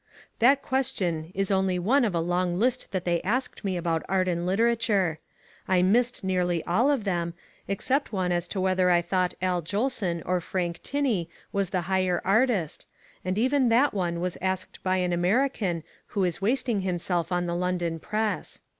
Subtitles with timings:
[0.39, 4.27] That question is only one of a long list that they asked me about art
[4.27, 5.19] and literature.
[5.67, 7.35] I missed nearly all of them,
[7.67, 12.19] except one as to whether I thought Al Jolson or Frank Tinney was the higher
[12.25, 12.87] artist,
[13.23, 17.53] and even that one was asked by an American who is wasting himself on the
[17.55, 18.63] London Press.